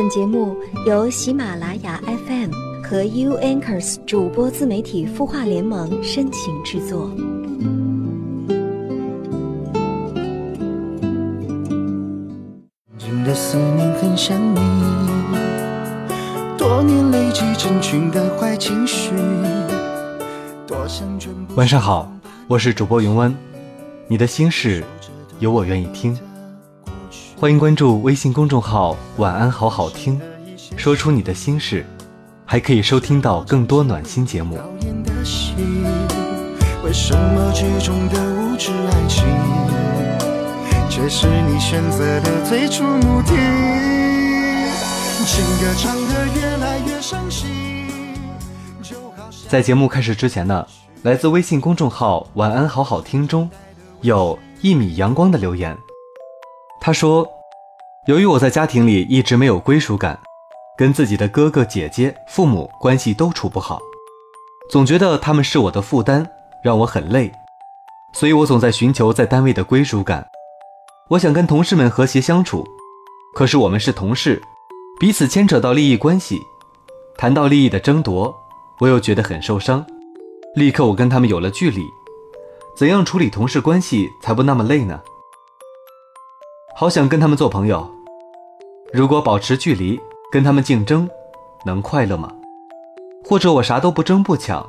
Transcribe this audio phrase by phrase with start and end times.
[0.00, 0.56] 本节目
[0.86, 2.52] 由喜马拉雅 FM
[2.84, 7.10] 和 U Anchors 主播自媒体孵化联盟深情制作。
[12.96, 14.60] 真的思念很想你，
[16.56, 19.10] 多年累积成群的坏情绪。
[20.64, 21.18] 多想
[21.56, 22.08] 晚上好，
[22.46, 23.36] 我是主播云湾，
[24.06, 24.84] 你的心事
[25.40, 26.16] 有我愿意听。
[27.40, 30.20] 欢迎关注微信公众号“晚安好好听”，
[30.76, 31.86] 说出你的心事，
[32.44, 34.58] 还可以收听到更多暖心节目。
[36.84, 39.24] 为什么剧中的无知爱情，
[40.90, 43.32] 却是你选择的最初目的？
[45.24, 47.48] 情歌唱得越来越伤心，
[49.46, 50.66] 在节目开始之前呢，
[51.04, 53.48] 来自微信公众号“晚安好好听”中，
[54.00, 55.78] 有一米阳光的留言。
[56.80, 57.28] 他说
[58.08, 60.18] ：“由于我在家庭里一直没有归属感，
[60.78, 63.78] 跟自己的哥哥姐姐、父母关系都处不好，
[64.70, 66.26] 总觉得他们是我的负担，
[66.64, 67.30] 让我很累，
[68.14, 70.26] 所以我总在寻求在单位的归属感。
[71.10, 72.66] 我想跟同事们和谐相处，
[73.34, 74.40] 可是我们是同事，
[74.98, 76.40] 彼此牵扯到利益关系，
[77.18, 78.34] 谈到利益的争夺，
[78.80, 79.84] 我又觉得很受伤。
[80.54, 81.82] 立刻我跟他们有了距离，
[82.74, 84.98] 怎样处理同事关系才不那么累呢？”
[86.74, 87.90] 好想跟他们做朋友，
[88.92, 90.00] 如果保持距离，
[90.32, 91.08] 跟他们竞争，
[91.64, 92.32] 能快乐吗？
[93.22, 94.66] 或者我啥都不争不抢，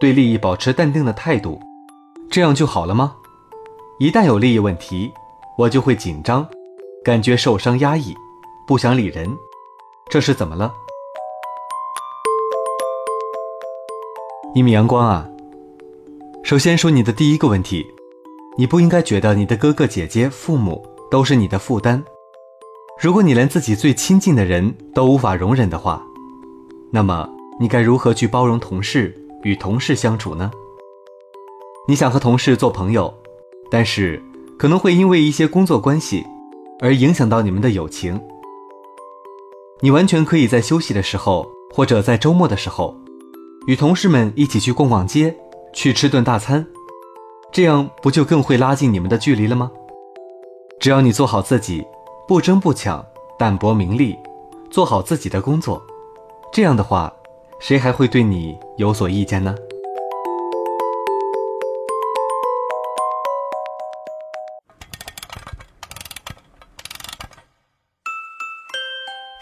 [0.00, 1.60] 对利益保持淡定的态度，
[2.28, 3.14] 这样就好了吗？
[4.00, 5.12] 一旦有利益问题，
[5.56, 6.44] 我就会紧张，
[7.04, 8.14] 感觉受伤压抑，
[8.66, 9.30] 不想理人，
[10.08, 10.72] 这是怎么了？
[14.52, 15.28] 一米阳光啊，
[16.42, 17.86] 首先说你的第一个问题，
[18.58, 20.84] 你不应该觉得你的哥哥姐姐、父母。
[21.10, 22.00] 都是你的负担。
[23.00, 26.04] 如果你连自己最亲近的人都无法容忍的话，
[26.90, 27.26] 那么
[27.58, 30.50] 你该如何去包容同事与同事相处呢？
[31.88, 33.12] 你想和同事做朋友，
[33.70, 34.22] 但是
[34.58, 36.26] 可能会因为一些工作关系
[36.80, 38.20] 而影响到你们的友情。
[39.80, 42.94] 你完全可以在休息的时候或者在周末的时候，
[43.66, 45.34] 与同事们一起去逛逛街，
[45.72, 46.66] 去吃顿大餐，
[47.50, 49.70] 这样不就更会拉近你们的距离了吗？
[50.78, 51.82] 只要你做好自己，
[52.30, 53.04] 不争不抢，
[53.36, 54.16] 淡泊名利，
[54.70, 55.84] 做好自己的工作，
[56.52, 57.12] 这样的话，
[57.58, 59.52] 谁还会对你有所意见呢？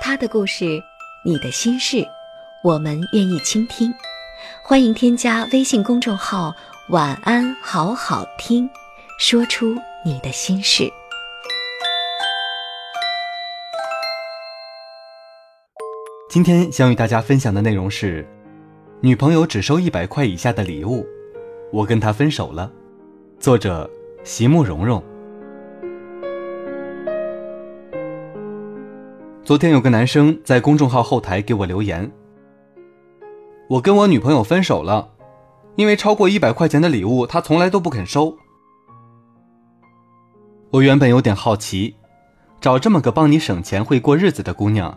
[0.00, 0.82] 他的故事，
[1.26, 2.02] 你的心事，
[2.64, 3.92] 我们愿意倾听。
[4.64, 6.54] 欢迎添加微信公众号
[6.88, 8.66] “晚安好好听”，
[9.20, 10.90] 说出你的心事。
[16.28, 18.28] 今天想与大家分享的内容是：
[19.00, 21.06] 女朋友只收一百块以下的礼物，
[21.72, 22.70] 我跟她分手了。
[23.40, 23.90] 作者：
[24.24, 25.02] 席慕蓉蓉。
[29.42, 32.12] 昨天有个男生在公众号后台给我留言
[33.70, 35.08] ：“我跟我女朋友分手了，
[35.76, 38.36] 因为超过一百块钱的礼物，她从来都不肯收。”
[40.72, 41.94] 我原本有点好奇，
[42.60, 44.94] 找这么个帮你省钱、会过日子的姑娘。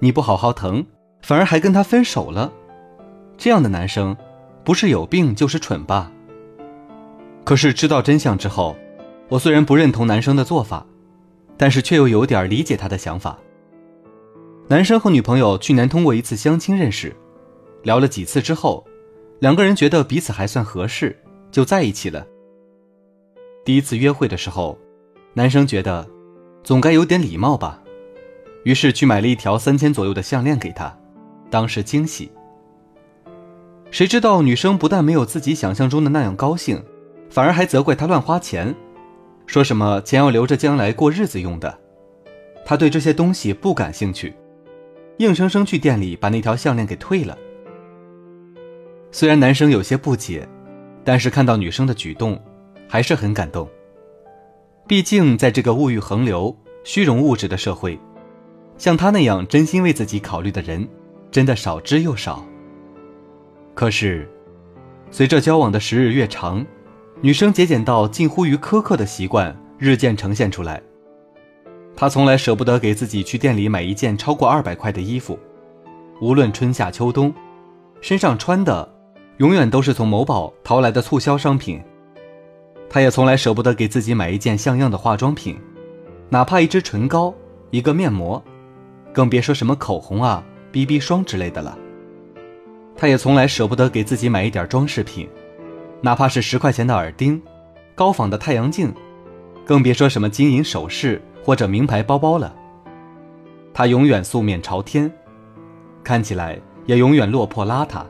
[0.00, 0.84] 你不好好疼，
[1.22, 2.52] 反而还跟他分手了，
[3.36, 4.16] 这样的男生，
[4.64, 6.12] 不是有病就是蠢吧？
[7.44, 8.76] 可是知道真相之后，
[9.28, 10.86] 我虽然不认同男生的做法，
[11.56, 13.38] 但是却又有点理解他的想法。
[14.68, 17.16] 男生和女朋友去年通过一次相亲认识，
[17.82, 18.86] 聊了几次之后，
[19.40, 21.18] 两个人觉得彼此还算合适，
[21.50, 22.26] 就在一起了。
[23.64, 24.78] 第一次约会的时候，
[25.32, 26.06] 男生觉得，
[26.62, 27.82] 总该有点礼貌吧。
[28.68, 30.94] 于是去买了一条三千左右的项链给她，
[31.48, 32.30] 当时惊喜。
[33.90, 36.84] 谁知道女生不但没有自己想象中的那样高兴，
[37.30, 38.74] 反而还责怪他乱花钱，
[39.46, 41.78] 说什么钱要留着将来过日子用的。
[42.62, 44.34] 他对这些东西不感兴趣，
[45.16, 47.38] 硬生生去店里把那条项链给退了。
[49.10, 50.46] 虽然男生有些不解，
[51.02, 52.38] 但是看到女生的举动，
[52.86, 53.66] 还是很感动。
[54.86, 56.54] 毕竟在这个物欲横流、
[56.84, 57.98] 虚荣物质的社会。
[58.78, 60.88] 像他那样真心为自己考虑的人，
[61.30, 62.46] 真的少之又少。
[63.74, 64.28] 可是，
[65.10, 66.64] 随着交往的时日越长，
[67.20, 70.80] 女生节俭到近乎于苛刻的习惯日渐呈现出来。
[71.96, 75.36] 她从来舍不得给自己去店里买一件超过二百块的衣服，
[76.20, 77.34] 无论春夏秋冬，
[78.00, 78.88] 身上穿的
[79.38, 81.82] 永远都是从某宝淘来的促销商品。
[82.88, 85.58] 她也从来舍不得给自己买一件像样的化妆品，
[86.28, 87.34] 哪怕一支唇膏、
[87.70, 88.40] 一个面膜。
[89.18, 91.76] 更别说什么口红啊、BB 霜之类的了。
[92.94, 95.28] 她也从来舍不得给自己买一点装饰品，
[96.00, 97.42] 哪怕是十块钱的耳钉、
[97.96, 98.94] 高仿的太阳镜，
[99.64, 102.54] 更别说什么金银首饰或者名牌包包了。
[103.74, 105.12] 她永远素面朝天，
[106.04, 106.56] 看起来
[106.86, 108.04] 也永远落魄邋遢。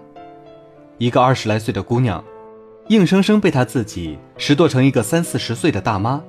[0.99, 2.23] 一个二十来岁的姑娘，
[2.89, 6.23] 硬生生被她自己拾掇成一个三四十岁的大妈。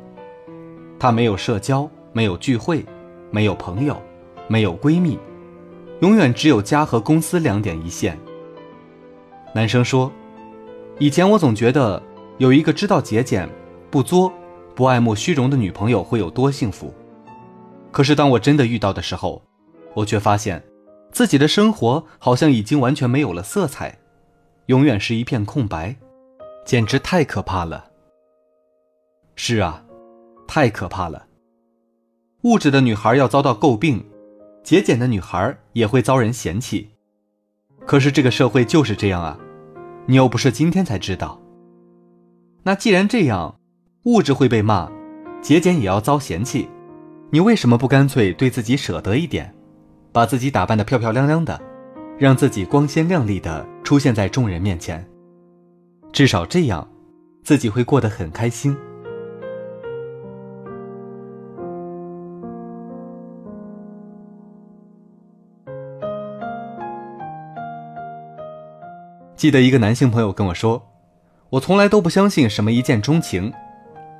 [0.98, 2.86] 她没有社交，没有聚会，
[3.30, 4.02] 没有朋友，
[4.50, 5.18] 没有闺蜜，
[6.02, 8.20] 永远只有家和公司两点一线。
[9.56, 10.12] 男生说
[11.00, 12.02] ：“以前我总觉得
[12.40, 13.48] 有一个知道节俭、
[13.92, 14.34] 不作、
[14.76, 16.94] 不爱慕虚荣的女朋友会有多幸福。
[17.92, 19.42] 可是当我真的遇到的时候，
[19.94, 20.64] 我却发现，
[21.12, 23.98] 自己的生活好像已经完全没有了色彩，
[24.66, 25.96] 永远是一片空白，
[26.66, 27.86] 简直太可怕了。
[29.36, 29.84] 是啊，
[30.48, 31.28] 太可怕了。
[32.44, 34.06] 物质的女孩要遭到诟病，
[34.64, 36.90] 节俭的女孩也会遭人嫌弃。”
[37.86, 39.38] 可是这个社会就是这样啊，
[40.06, 41.42] 你又不是今天才知道。
[42.64, 43.56] 那既然这样，
[44.04, 44.92] 物质会被骂，
[45.42, 46.70] 节俭也要遭嫌弃，
[47.32, 49.54] 你为什么不干脆对自己舍得一点，
[50.12, 51.60] 把自己打扮得漂漂亮亮的，
[52.18, 55.04] 让自己光鲜亮丽的出现在众人面前？
[56.12, 56.88] 至少这样，
[57.44, 58.78] 自己会过得很开心。
[69.40, 70.86] 记得一个男性朋友跟我说
[71.52, 73.54] ：“我从来都不相信什么一见钟情，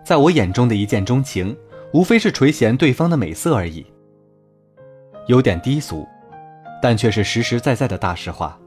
[0.02, 1.58] 在我眼中的一见钟情，
[1.92, 3.86] 无非是垂涎对方的美色而已。”
[5.28, 6.08] 有点低俗，
[6.82, 8.58] 但却是实实在在的大实话。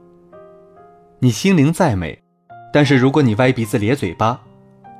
[1.17, 2.21] 你心灵再美，
[2.71, 4.39] 但是如果你歪鼻子咧嘴巴，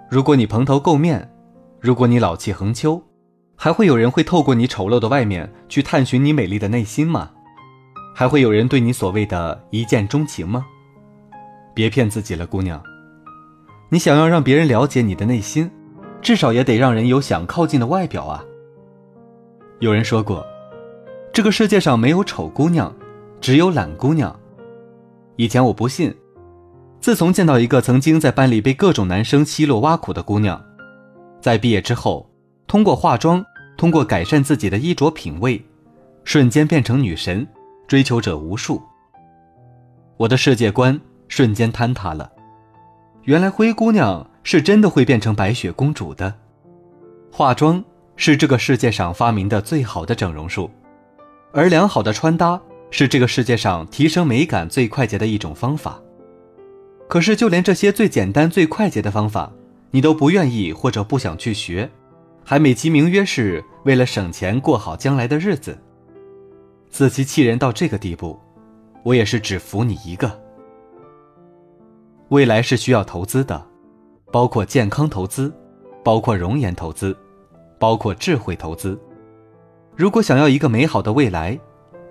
[0.10, 1.32] 如果你蓬头垢面，
[1.80, 3.00] 如果你老气横秋，
[3.56, 7.30] 还会有人会透过你丑陋的外面去探寻你美丽的内心吗？
[8.16, 10.66] 还会有人对你所谓的一见钟情吗？
[11.74, 12.82] 别骗自己了，姑娘。
[13.90, 15.70] 你想要让别人了解你的内心，
[16.22, 18.44] 至少也得让人有想靠近的外表啊。
[19.80, 20.46] 有人说过，
[21.32, 22.94] 这个世界上没有丑姑娘，
[23.42, 24.36] 只有懒姑娘。
[25.36, 26.16] 以前我不信，
[27.00, 30.64] 自从见到一个曾经在班里被各种男生奚落挖苦的姑娘，
[31.42, 32.30] 在毕业之后，
[32.68, 33.44] 通过化妆，
[33.78, 35.64] 通过改善自己的衣着品味，
[36.24, 37.48] 瞬间变成女神，
[37.88, 38.82] 追求者无数。
[40.18, 41.00] 我的世界观。
[41.36, 42.32] 瞬间坍塌了。
[43.24, 46.32] 原来灰姑娘是真的会变成白雪公主的。
[47.32, 47.84] 化妆
[48.16, 50.70] 是这个世界上发明的最好的整容术，
[51.52, 56.00] 而良好的穿搭是这个世界上提升美感最快捷的一种方法。
[57.10, 59.52] 可是，就连这些最简单、最快捷的方法，
[59.90, 61.90] 你都不愿意或者不想去学，
[62.44, 65.76] 还美其名曰是为了省钱过好将来的日子，
[66.92, 68.40] 自欺欺人到这个地步，
[69.02, 70.43] 我也是只服你一个。
[72.34, 73.64] 未来是需要投资的，
[74.32, 75.54] 包括健康投资，
[76.04, 77.16] 包括容颜投资，
[77.78, 79.00] 包括智慧投资。
[79.96, 81.60] 如果想要一个美好的未来，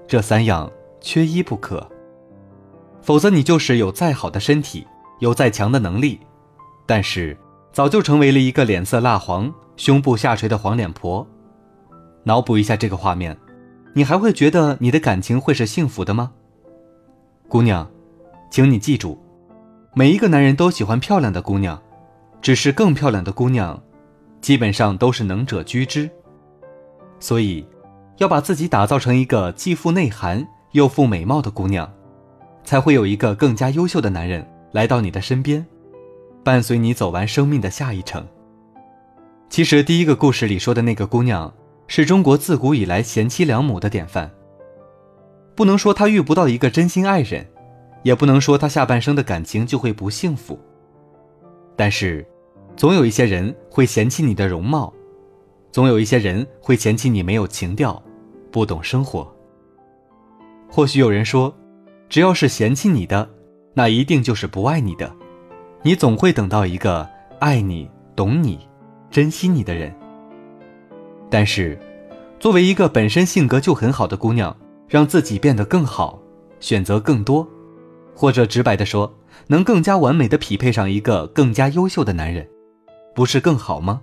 [0.07, 0.71] 这三样
[1.01, 1.85] 缺一不可。
[3.01, 4.87] 否则，你就是有再好的身体，
[5.19, 6.21] 有再强的能力，
[6.87, 7.37] 但是
[7.73, 11.27] 早就成为了一个脸色蜡黄、胸部下垂的黄脸婆。
[12.23, 13.37] 脑补一下这个画面，
[13.93, 16.31] 你还会觉得你的感情会是幸福的吗？
[17.49, 17.91] 姑娘，
[18.53, 19.21] 请你记住。
[19.95, 21.79] 每一个男人都喜欢漂亮的姑娘，
[22.41, 23.79] 只是更漂亮的姑娘，
[24.41, 26.09] 基本上都是能者居之。
[27.21, 27.67] 所以，
[28.17, 31.93] 要把自己打造成一个既富内涵又富美貌的姑娘，
[32.65, 35.67] 才会有一个更加优秀的男人来到你的身边，
[36.43, 38.27] 伴随你走完生命的下一程。
[39.51, 41.53] 其实，第一个故事里说的那个姑娘，
[41.87, 44.31] 是中国自古以来贤妻良母的典范。
[45.55, 47.47] 不能说她遇不到一个真心爱人。
[48.03, 50.59] 也不能说他下半生的感情就会不幸福，
[51.77, 52.27] 但是，
[52.77, 54.93] 总有一些人会嫌弃你的容貌，
[55.71, 58.03] 总有一些人会嫌弃你没有情调，
[58.51, 59.31] 不懂生活。
[60.69, 61.55] 或许有人说，
[62.09, 63.29] 只要是嫌弃你的，
[63.75, 65.15] 那一定就是不爱你的，
[65.83, 68.59] 你总会等到一个爱你、懂你、
[69.11, 69.95] 珍惜你的人。
[71.31, 71.79] 但是，
[72.41, 74.55] 作为一个本身性格就很好的姑娘，
[74.89, 76.21] 让自己变得更好，
[76.59, 77.47] 选择更多。
[78.15, 79.13] 或者直白的说，
[79.47, 82.49] 能更加完美的匹配上一个更加优秀的男人，
[83.15, 84.01] 不是更好吗？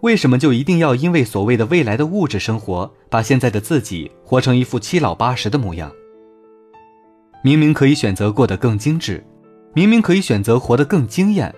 [0.00, 5.90] 为什么就一定要因为所谓的未来的物质生活，把现在的自己活成一副七老八十的模样？
[7.42, 9.24] 明明可以选择过得更精致，
[9.74, 11.52] 明明可以选择活得更惊艳，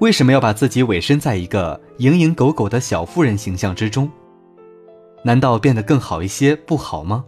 [0.00, 4.10] 为什么要把自己委身在一个蝇营狗苟的小妇人形象之中？
[5.22, 7.24] 难道变得更好一些不好吗？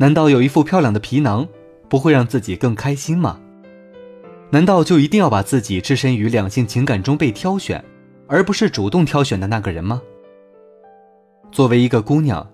[0.00, 1.46] 难道有一副漂亮的皮囊
[1.88, 3.40] 不会让自己更开心吗？
[4.50, 7.84] 难道就一定要把自己置身于两性情感中被挑选，
[8.28, 10.00] 而不是主动挑选的那个人吗？
[11.50, 12.48] 作为一个姑娘，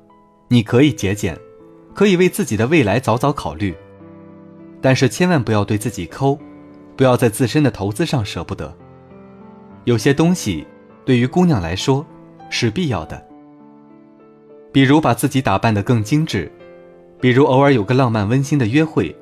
[0.49, 1.39] 你可以节俭，
[1.95, 3.75] 可以为自己的未来早早考虑，
[4.81, 6.39] 但是千万不要对自己抠，
[6.97, 8.75] 不要在自身的投资上舍不得。
[9.85, 10.67] 有些东西
[11.05, 12.07] 对于姑娘来说
[12.49, 13.23] 是必要的，
[14.73, 16.51] 比如把自己打扮得更精致，
[17.21, 19.15] 比如偶尔有个浪漫温馨的约会。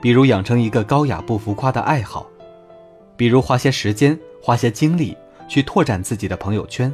[0.00, 2.26] 比如养成一个高雅不浮夸的爱好，
[3.16, 5.16] 比如花些时间、花些精力
[5.48, 6.92] 去拓展自己的朋友圈，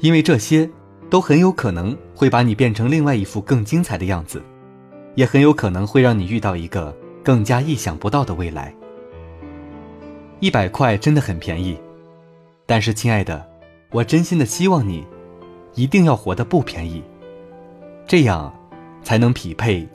[0.00, 0.70] 因为这些
[1.10, 4.42] 都很有可能会把你变成另外一副更精彩的样子，
[5.16, 8.74] 也很有可能会让你遇到一个更加意想不到的未来。
[10.40, 11.78] 一百块真的很便宜，
[12.64, 13.46] 但是亲爱的，
[13.90, 15.04] 我真心的希望你
[15.74, 17.02] 一定要活得不便宜，
[18.06, 18.50] 这样
[19.06, 19.86] 才能匹配。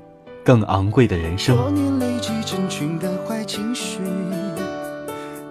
[0.42, 1.58] 更昂贵的人生。
[1.58, 4.00] 多年累积成群的坏情绪，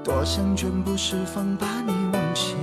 [0.03, 2.55] 多想全部释放，把你忘记，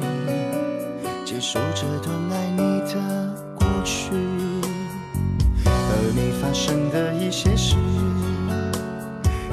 [1.23, 4.09] 结束这段爱你的过去，
[5.63, 5.71] 和
[6.15, 7.75] 你发生的一些事，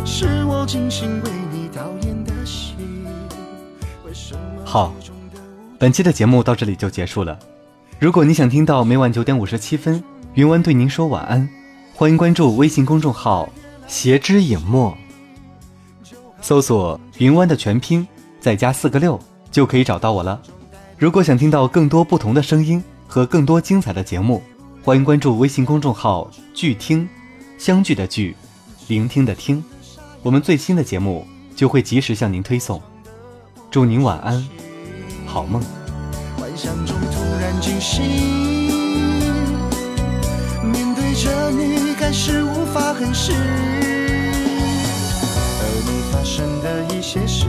[0.05, 2.75] 是我精心为你导演的戏。
[4.05, 4.93] 为什么好，
[5.79, 7.39] 本期的节目到这里就结束了。
[8.01, 10.03] 如果你想听到每晚九点五十七分，
[10.35, 11.49] 云湾对您说晚安。
[11.95, 13.49] 欢迎关注微信公众号
[13.87, 14.97] “斜之影墨”，
[16.43, 18.05] 搜索“云湾”的全拼，
[18.41, 19.17] 再加四个六，
[19.53, 20.43] 就可以找到我了。
[20.99, 24.43] 如果想听到更多不同的声音和更多精彩的节目，
[24.83, 27.09] 欢迎关注微信公众号“聚听”，
[27.57, 28.35] 相聚的聚，
[28.89, 29.63] 聆听的听，
[30.21, 31.25] 我们最新的节目
[31.55, 32.83] 就会及时向您推送。
[33.71, 34.45] 祝您晚安，
[35.27, 35.63] 好梦。
[36.37, 38.74] 幻想中突然惊醒。
[41.25, 43.33] 着你开始无法狠视，
[45.59, 47.47] 而你发生的一些事，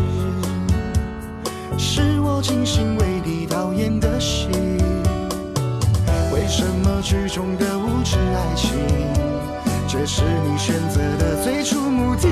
[1.77, 4.47] 是我精心为你导演的戏。
[6.33, 8.71] 为什么剧中的无知爱情，
[9.89, 12.29] 却是你选择的最初目的？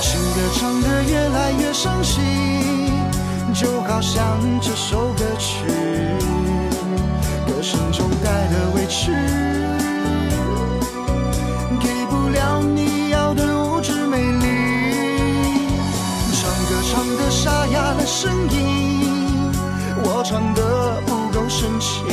[0.00, 2.22] 情歌唱得越来越伤心，
[3.52, 5.66] 就好像这首歌曲。
[7.72, 9.10] 心中带的委屈，
[11.80, 14.44] 给不了你要的物质美丽。
[16.34, 19.50] 唱歌唱的沙哑的声音，
[20.04, 22.04] 我唱的不够深情。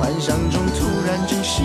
[0.00, 1.64] 幻想中突然惊醒，